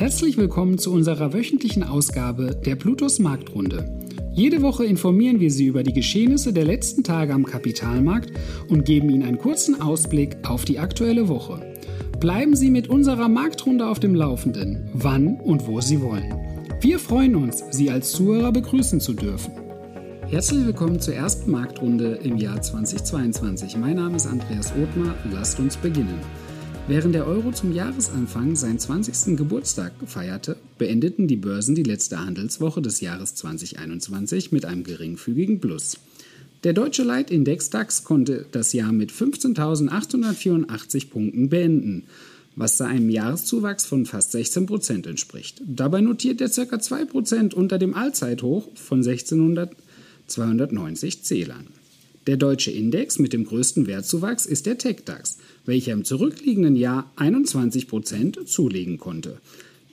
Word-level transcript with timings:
Herzlich 0.00 0.38
willkommen 0.38 0.78
zu 0.78 0.94
unserer 0.94 1.34
wöchentlichen 1.34 1.82
Ausgabe 1.82 2.58
der 2.64 2.74
Plutos 2.74 3.18
Marktrunde. 3.18 4.00
Jede 4.32 4.62
Woche 4.62 4.86
informieren 4.86 5.40
wir 5.40 5.50
Sie 5.50 5.66
über 5.66 5.82
die 5.82 5.92
Geschehnisse 5.92 6.54
der 6.54 6.64
letzten 6.64 7.04
Tage 7.04 7.34
am 7.34 7.44
Kapitalmarkt 7.44 8.32
und 8.70 8.86
geben 8.86 9.10
Ihnen 9.10 9.24
einen 9.24 9.36
kurzen 9.36 9.78
Ausblick 9.82 10.38
auf 10.48 10.64
die 10.64 10.78
aktuelle 10.78 11.28
Woche. 11.28 11.74
Bleiben 12.18 12.56
Sie 12.56 12.70
mit 12.70 12.88
unserer 12.88 13.28
Marktrunde 13.28 13.86
auf 13.86 14.00
dem 14.00 14.14
Laufenden, 14.14 14.88
wann 14.94 15.38
und 15.38 15.66
wo 15.66 15.82
Sie 15.82 16.00
wollen. 16.00 16.34
Wir 16.80 16.98
freuen 16.98 17.36
uns, 17.36 17.62
Sie 17.70 17.90
als 17.90 18.12
Zuhörer 18.12 18.52
begrüßen 18.52 19.00
zu 19.00 19.12
dürfen. 19.12 19.52
Herzlich 20.28 20.64
willkommen 20.64 20.98
zur 20.98 21.12
ersten 21.12 21.50
Marktrunde 21.50 22.20
im 22.22 22.38
Jahr 22.38 22.62
2022. 22.62 23.76
Mein 23.76 23.96
Name 23.96 24.16
ist 24.16 24.26
Andreas 24.26 24.72
Othmar. 24.82 25.14
Lasst 25.30 25.60
uns 25.60 25.76
beginnen. 25.76 26.20
Während 26.90 27.14
der 27.14 27.28
Euro 27.28 27.52
zum 27.52 27.72
Jahresanfang 27.72 28.56
seinen 28.56 28.80
20. 28.80 29.36
Geburtstag 29.36 29.92
feierte, 30.06 30.56
beendeten 30.76 31.28
die 31.28 31.36
Börsen 31.36 31.76
die 31.76 31.84
letzte 31.84 32.18
Handelswoche 32.18 32.82
des 32.82 33.00
Jahres 33.00 33.36
2021 33.36 34.50
mit 34.50 34.64
einem 34.64 34.82
geringfügigen 34.82 35.60
Plus. 35.60 35.98
Der 36.64 36.72
deutsche 36.72 37.04
Leitindex 37.04 37.70
DAX 37.70 38.02
konnte 38.02 38.44
das 38.50 38.72
Jahr 38.72 38.90
mit 38.90 39.12
15.884 39.12 41.10
Punkten 41.10 41.48
beenden, 41.48 42.06
was 42.56 42.80
einem 42.80 43.08
Jahreszuwachs 43.08 43.86
von 43.86 44.04
fast 44.04 44.32
16 44.32 44.66
Prozent 44.66 45.06
entspricht. 45.06 45.62
Dabei 45.64 46.00
notiert 46.00 46.40
er 46.40 46.48
ca. 46.48 46.80
2 46.80 47.04
Prozent 47.04 47.54
unter 47.54 47.78
dem 47.78 47.94
Allzeithoch 47.94 48.66
von 48.74 48.98
1600 48.98 49.76
290 50.26 51.22
Zählern. 51.22 51.68
Der 52.26 52.36
deutsche 52.36 52.70
Index 52.70 53.18
mit 53.18 53.32
dem 53.32 53.44
größten 53.44 53.86
Wertzuwachs 53.86 54.44
ist 54.44 54.66
der 54.66 54.76
TechDAX, 54.76 55.38
welcher 55.64 55.92
im 55.92 56.04
zurückliegenden 56.04 56.76
Jahr 56.76 57.10
21 57.16 57.88
Prozent 57.88 58.38
zulegen 58.46 58.98
konnte. 58.98 59.40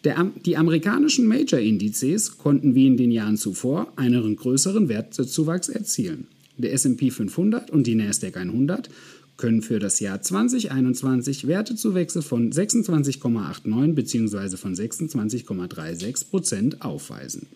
Der, 0.03 0.29
die 0.45 0.57
amerikanischen 0.57 1.27
Major-Indizes 1.27 2.37
konnten 2.37 2.75
wie 2.75 2.87
in 2.87 2.97
den 2.97 3.11
Jahren 3.11 3.37
zuvor 3.37 3.93
einen 3.95 4.35
größeren 4.35 4.89
Wertzuwachs 4.89 5.69
erzielen. 5.69 6.27
Der 6.57 6.73
S&P 6.73 7.11
500 7.11 7.71
und 7.71 7.87
die 7.87 7.95
Nasdaq 7.95 8.37
100 8.37 8.89
können 9.37 9.61
für 9.61 9.79
das 9.79 9.99
Jahr 9.99 10.21
2021 10.21 11.47
Wertezuwächse 11.47 12.21
von 12.21 12.51
26,89 12.51 13.93
bzw. 13.93 14.57
von 14.57 14.75
26,36 14.75 16.29
Prozent 16.29 16.81
aufweisen. 16.81 17.47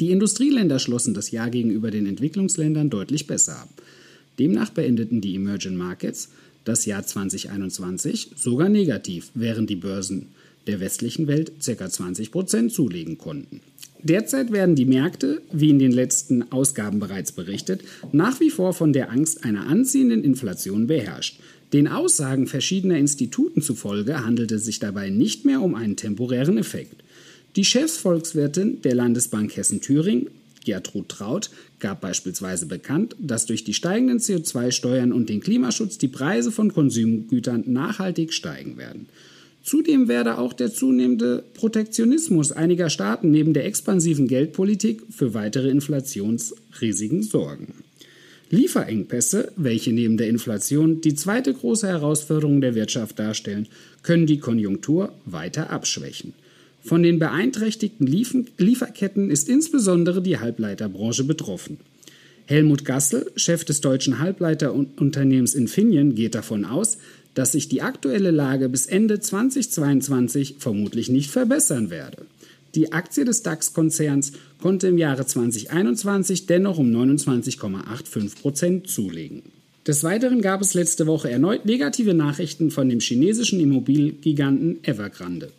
Die 0.00 0.10
Industrieländer 0.10 0.78
schlossen 0.78 1.12
das 1.12 1.30
Jahr 1.30 1.50
gegenüber 1.50 1.90
den 1.90 2.06
Entwicklungsländern 2.06 2.88
deutlich 2.88 3.26
besser 3.26 3.58
ab. 3.58 3.68
Demnach 4.38 4.70
beendeten 4.70 5.20
die 5.20 5.34
Emerging 5.34 5.76
Markets 5.76 6.30
das 6.64 6.86
Jahr 6.86 7.04
2021 7.04 8.30
sogar 8.36 8.70
negativ, 8.70 9.30
während 9.34 9.68
die 9.68 9.76
Börsen 9.76 10.28
der 10.66 10.80
westlichen 10.80 11.26
Welt 11.26 11.52
ca. 11.64 11.88
20 11.88 12.32
Prozent 12.32 12.72
zulegen 12.72 13.18
konnten. 13.18 13.60
Derzeit 14.02 14.50
werden 14.50 14.74
die 14.74 14.86
Märkte, 14.86 15.42
wie 15.52 15.68
in 15.68 15.78
den 15.78 15.92
letzten 15.92 16.50
Ausgaben 16.50 17.00
bereits 17.00 17.32
berichtet, 17.32 17.82
nach 18.12 18.40
wie 18.40 18.50
vor 18.50 18.72
von 18.72 18.94
der 18.94 19.10
Angst 19.10 19.44
einer 19.44 19.66
anziehenden 19.66 20.24
Inflation 20.24 20.86
beherrscht. 20.86 21.38
Den 21.74 21.88
Aussagen 21.88 22.46
verschiedener 22.46 22.96
Instituten 22.96 23.60
zufolge 23.60 24.24
handelt 24.24 24.50
es 24.52 24.64
sich 24.64 24.78
dabei 24.78 25.10
nicht 25.10 25.44
mehr 25.44 25.60
um 25.60 25.74
einen 25.74 25.96
temporären 25.96 26.56
Effekt. 26.56 27.02
Die 27.56 27.64
Chefsvolkswirtin 27.64 28.80
der 28.82 28.94
Landesbank 28.94 29.56
Hessen-Thüringen, 29.56 30.28
Gertrud 30.64 31.08
Traut, 31.08 31.50
gab 31.80 32.00
beispielsweise 32.00 32.66
bekannt, 32.66 33.16
dass 33.18 33.46
durch 33.46 33.64
die 33.64 33.74
steigenden 33.74 34.18
CO2-Steuern 34.18 35.12
und 35.12 35.28
den 35.28 35.40
Klimaschutz 35.40 35.98
die 35.98 36.08
Preise 36.08 36.52
von 36.52 36.72
Konsumgütern 36.72 37.64
nachhaltig 37.66 38.32
steigen 38.32 38.76
werden. 38.76 39.08
Zudem 39.64 40.08
werde 40.08 40.38
auch 40.38 40.52
der 40.52 40.72
zunehmende 40.72 41.42
Protektionismus 41.54 42.52
einiger 42.52 42.88
Staaten 42.88 43.30
neben 43.30 43.52
der 43.52 43.66
expansiven 43.66 44.28
Geldpolitik 44.28 45.02
für 45.10 45.34
weitere 45.34 45.70
Inflationsrisiken 45.70 47.22
sorgen. 47.22 47.74
Lieferengpässe, 48.50 49.52
welche 49.56 49.92
neben 49.92 50.16
der 50.16 50.28
Inflation 50.28 51.00
die 51.00 51.14
zweite 51.14 51.52
große 51.52 51.86
Herausforderung 51.86 52.60
der 52.60 52.74
Wirtschaft 52.74 53.18
darstellen, 53.18 53.68
können 54.02 54.26
die 54.26 54.38
Konjunktur 54.38 55.12
weiter 55.24 55.70
abschwächen. 55.70 56.32
Von 56.82 57.02
den 57.02 57.18
beeinträchtigten 57.18 58.06
Lieferketten 58.06 59.30
ist 59.30 59.48
insbesondere 59.48 60.22
die 60.22 60.38
Halbleiterbranche 60.38 61.24
betroffen. 61.24 61.78
Helmut 62.46 62.84
Gassel, 62.84 63.30
Chef 63.36 63.64
des 63.64 63.80
deutschen 63.80 64.18
Halbleiterunternehmens 64.18 65.54
Infineon, 65.54 66.14
geht 66.14 66.34
davon 66.34 66.64
aus, 66.64 66.98
dass 67.34 67.52
sich 67.52 67.68
die 67.68 67.82
aktuelle 67.82 68.32
Lage 68.32 68.68
bis 68.68 68.86
Ende 68.86 69.20
2022 69.20 70.56
vermutlich 70.58 71.10
nicht 71.10 71.30
verbessern 71.30 71.90
werde. 71.90 72.26
Die 72.74 72.92
Aktie 72.92 73.24
des 73.24 73.42
DAX-Konzerns 73.42 74.32
konnte 74.60 74.88
im 74.88 74.98
Jahre 74.98 75.26
2021 75.26 76.46
dennoch 76.46 76.78
um 76.78 76.90
29,85 76.90 78.40
Prozent 78.40 78.88
zulegen. 78.88 79.42
Des 79.86 80.04
Weiteren 80.04 80.40
gab 80.40 80.60
es 80.60 80.74
letzte 80.74 81.06
Woche 81.06 81.30
erneut 81.30 81.64
negative 81.64 82.14
Nachrichten 82.14 82.70
von 82.70 82.88
dem 82.88 83.00
chinesischen 83.00 83.60
Immobiliengiganten 83.60 84.84
Evergrande. 84.84 85.50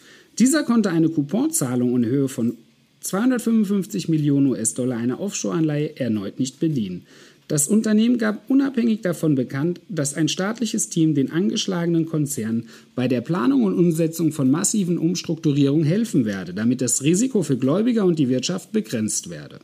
Dieser 0.41 0.63
konnte 0.63 0.89
eine 0.89 1.07
Couponzahlung 1.07 1.95
in 1.97 2.05
Höhe 2.09 2.27
von 2.27 2.57
255 3.01 4.09
Millionen 4.09 4.47
US-Dollar 4.47 4.97
einer 4.97 5.19
Offshore-Anleihe 5.19 5.99
erneut 5.99 6.39
nicht 6.39 6.59
bedienen. 6.59 7.03
Das 7.47 7.67
Unternehmen 7.67 8.17
gab 8.17 8.49
unabhängig 8.49 9.01
davon 9.01 9.35
bekannt, 9.35 9.81
dass 9.87 10.15
ein 10.15 10.29
staatliches 10.29 10.89
Team 10.89 11.13
den 11.13 11.31
angeschlagenen 11.31 12.07
Konzernen 12.07 12.69
bei 12.95 13.07
der 13.07 13.21
Planung 13.21 13.65
und 13.65 13.77
Umsetzung 13.77 14.31
von 14.31 14.49
massiven 14.49 14.97
Umstrukturierungen 14.97 15.85
helfen 15.85 16.25
werde, 16.25 16.55
damit 16.55 16.81
das 16.81 17.03
Risiko 17.03 17.43
für 17.43 17.57
Gläubiger 17.57 18.03
und 18.05 18.17
die 18.17 18.29
Wirtschaft 18.29 18.71
begrenzt 18.71 19.29
werde. 19.29 19.59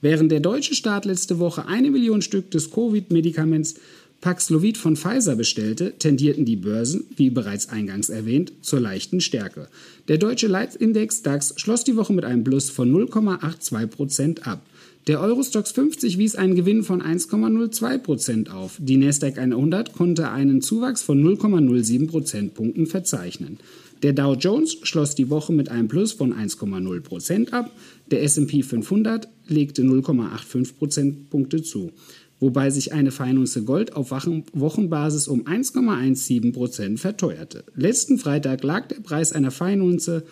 Während 0.00 0.32
der 0.32 0.40
deutsche 0.40 0.74
Staat 0.74 1.04
letzte 1.04 1.38
Woche 1.38 1.66
eine 1.66 1.90
Million 1.90 2.22
Stück 2.22 2.50
des 2.50 2.70
Covid-Medikaments 2.70 3.74
Paxlovid 4.20 4.76
von 4.76 4.96
Pfizer 4.96 5.36
bestellte, 5.36 5.94
tendierten 5.96 6.44
die 6.44 6.56
Börsen, 6.56 7.04
wie 7.16 7.30
bereits 7.30 7.68
eingangs 7.68 8.08
erwähnt, 8.08 8.52
zur 8.62 8.80
leichten 8.80 9.20
Stärke. 9.20 9.68
Der 10.08 10.18
deutsche 10.18 10.48
Leitindex 10.48 11.22
DAX 11.22 11.54
schloss 11.56 11.84
die 11.84 11.94
Woche 11.94 12.12
mit 12.12 12.24
einem 12.24 12.42
Plus 12.42 12.68
von 12.68 12.92
0,82 12.92 13.86
Prozent 13.86 14.46
ab. 14.46 14.66
Der 15.06 15.20
Eurostox 15.20 15.70
50 15.70 16.18
wies 16.18 16.34
einen 16.34 16.56
Gewinn 16.56 16.82
von 16.82 17.00
1,02 17.00 17.98
Prozent 17.98 18.50
auf. 18.50 18.76
Die 18.78 18.96
Nasdaq 18.96 19.38
100 19.38 19.92
konnte 19.92 20.30
einen 20.30 20.62
Zuwachs 20.62 21.02
von 21.02 21.22
0,07 21.22 22.08
Prozentpunkten 22.08 22.86
verzeichnen. 22.86 23.58
Der 24.02 24.12
Dow 24.12 24.34
Jones 24.34 24.76
schloss 24.82 25.14
die 25.14 25.30
Woche 25.30 25.52
mit 25.52 25.70
einem 25.70 25.88
Plus 25.88 26.12
von 26.12 26.34
1,0 26.34 27.00
Prozent 27.00 27.52
ab. 27.52 27.70
Der 28.10 28.22
S&P 28.22 28.62
500 28.62 29.28
legte 29.46 29.82
0,85 29.82 30.74
Prozentpunkte 30.74 31.62
zu 31.62 31.92
wobei 32.40 32.70
sich 32.70 32.92
eine 32.92 33.10
Feinunze 33.10 33.64
Gold 33.64 33.96
auf 33.96 34.10
Wochenbasis 34.10 35.26
um 35.28 35.46
1,17 35.46 36.52
Prozent 36.52 37.00
verteuerte. 37.00 37.64
Letzten 37.74 38.18
Freitag 38.18 38.62
lag 38.62 38.88
der 38.88 39.00
Preis 39.00 39.32
einer 39.32 39.50
Feinunze 39.50 40.24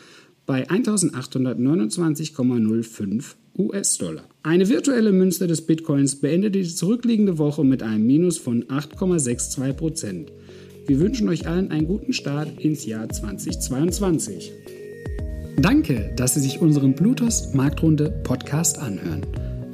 bei 0.46 0.68
1829,05 0.68 3.34
US-Dollar. 3.58 4.24
Eine 4.42 4.68
virtuelle 4.68 5.12
Münze 5.12 5.46
des 5.46 5.62
Bitcoins 5.62 6.16
beendete 6.16 6.60
die 6.60 6.74
zurückliegende 6.74 7.38
Woche 7.38 7.64
mit 7.64 7.82
einem 7.82 8.06
Minus 8.06 8.36
von 8.38 8.64
8,62 8.64 9.72
Prozent. 9.72 10.30
Wir 10.86 11.00
wünschen 11.00 11.26
euch 11.28 11.48
allen 11.48 11.70
einen 11.70 11.88
guten 11.88 12.12
Start 12.12 12.60
ins 12.60 12.84
Jahr 12.86 13.08
2022. 13.08 14.52
Danke, 15.58 16.12
dass 16.16 16.34
Sie 16.34 16.40
sich 16.40 16.60
unseren 16.60 16.94
Bluetooth 16.94 17.54
Marktrunde 17.54 18.10
Podcast 18.22 18.78
anhören. 18.78 19.22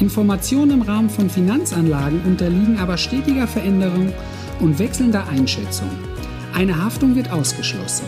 Informationen 0.00 0.70
im 0.70 0.82
Rahmen 0.82 1.10
von 1.10 1.28
Finanzanlagen 1.28 2.20
unterliegen 2.24 2.78
aber 2.78 2.96
stetiger 2.96 3.48
Veränderung 3.48 4.12
und 4.60 4.78
wechselnder 4.78 5.26
Einschätzung. 5.28 5.90
Eine 6.54 6.82
Haftung 6.82 7.16
wird 7.16 7.32
ausgeschlossen. 7.32 8.04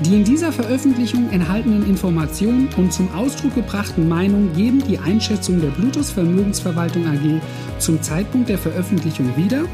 Die 0.00 0.14
in 0.14 0.24
dieser 0.24 0.52
Veröffentlichung 0.52 1.30
enthaltenen 1.30 1.88
Informationen 1.88 2.68
und 2.76 2.92
zum 2.92 3.08
Ausdruck 3.14 3.54
gebrachten 3.54 4.08
Meinungen 4.08 4.52
geben 4.54 4.82
die 4.86 4.98
Einschätzung 4.98 5.60
der 5.60 5.68
Bluetooth 5.68 6.06
Vermögensverwaltung 6.06 7.06
AG 7.06 7.40
zum 7.78 8.02
Zeitpunkt 8.02 8.48
der 8.48 8.58
Veröffentlichung 8.58 9.34
wieder 9.36 9.64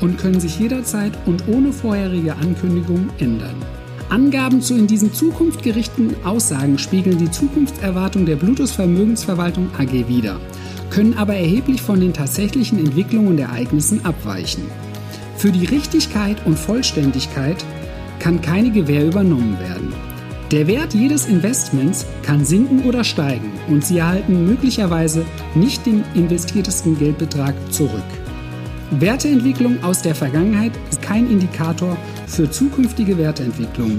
und 0.00 0.18
können 0.18 0.40
sich 0.40 0.58
jederzeit 0.58 1.12
und 1.26 1.46
ohne 1.48 1.72
vorherige 1.72 2.36
Ankündigung 2.36 3.10
ändern. 3.18 3.56
Angaben 4.08 4.62
zu 4.62 4.74
in 4.74 4.86
diesen 4.86 5.12
Zukunft 5.12 5.62
gerichteten 5.62 6.14
Aussagen 6.24 6.78
spiegeln 6.78 7.18
die 7.18 7.30
Zukunftserwartung 7.30 8.24
der 8.24 8.36
Bluetooth 8.36 8.70
Vermögensverwaltung 8.70 9.68
AG 9.78 10.08
wider, 10.08 10.38
können 10.90 11.16
aber 11.18 11.34
erheblich 11.34 11.82
von 11.82 12.00
den 12.00 12.12
tatsächlichen 12.12 12.78
Entwicklungen 12.78 13.28
und 13.28 13.38
Ereignissen 13.38 14.04
abweichen. 14.04 14.64
Für 15.36 15.52
die 15.52 15.66
Richtigkeit 15.66 16.44
und 16.46 16.58
Vollständigkeit 16.58 17.64
kann 18.18 18.40
keine 18.40 18.70
Gewähr 18.70 19.06
übernommen 19.06 19.58
werden. 19.60 19.92
Der 20.52 20.68
Wert 20.68 20.94
jedes 20.94 21.26
Investments 21.26 22.06
kann 22.22 22.44
sinken 22.44 22.84
oder 22.84 23.02
steigen 23.02 23.52
und 23.68 23.84
Sie 23.84 23.98
erhalten 23.98 24.46
möglicherweise 24.46 25.24
nicht 25.56 25.84
den 25.86 26.04
investiertesten 26.14 26.96
Geldbetrag 26.98 27.54
zurück. 27.70 28.04
Werteentwicklung 28.92 29.82
aus 29.82 30.02
der 30.02 30.14
Vergangenheit 30.14 30.70
ist 30.88 31.02
kein 31.02 31.28
Indikator 31.28 31.96
für 32.28 32.48
zukünftige 32.48 33.18
Werteentwicklung. 33.18 33.98